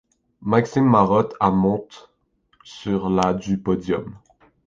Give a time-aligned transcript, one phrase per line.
[0.41, 2.09] Maxime Marotte à monte
[2.63, 4.15] sur la du podium.